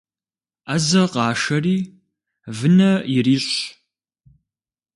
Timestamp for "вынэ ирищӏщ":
2.57-3.47